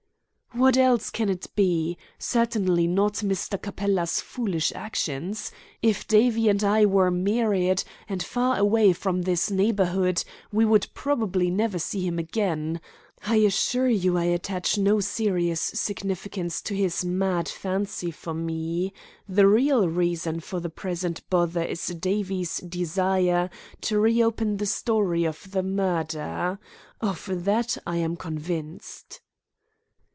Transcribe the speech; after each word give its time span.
"What 0.53 0.75
else 0.75 1.09
can 1.11 1.29
it 1.29 1.47
be? 1.55 1.97
Certainly 2.19 2.85
not 2.85 3.13
Mr. 3.13 3.59
Capella's 3.59 4.19
foolish 4.19 4.73
actions. 4.75 5.49
If 5.81 6.05
Davie 6.09 6.49
and 6.49 6.61
I 6.61 6.85
were 6.85 7.09
married, 7.09 7.85
and 8.09 8.21
far 8.21 8.57
away 8.57 8.91
from 8.91 9.21
this 9.21 9.49
neighbourhood, 9.49 10.25
we 10.51 10.65
would 10.65 10.87
probably 10.93 11.49
never 11.49 11.79
see 11.79 12.05
him 12.05 12.19
again. 12.19 12.81
I 13.25 13.37
assure 13.37 13.87
you 13.87 14.17
I 14.17 14.25
attach 14.25 14.77
no 14.77 14.99
serious 14.99 15.61
significance 15.61 16.61
to 16.63 16.75
his 16.75 17.05
mad 17.05 17.47
fancy 17.47 18.11
for 18.11 18.33
me. 18.33 18.91
The 19.29 19.47
real 19.47 19.87
reason 19.87 20.41
for 20.41 20.59
the 20.59 20.69
present 20.69 21.21
bother 21.29 21.63
is 21.63 21.87
Davie's 21.87 22.57
desire 22.57 23.49
to 23.83 23.99
reopen 24.01 24.57
the 24.57 24.65
story 24.65 25.23
of 25.23 25.49
the 25.51 25.63
murder. 25.63 26.59
Of 26.99 27.45
that 27.45 27.77
I 27.87 27.95
am 27.97 28.17
convinced." 28.17 29.21